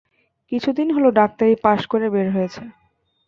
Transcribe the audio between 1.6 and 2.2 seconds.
pass করে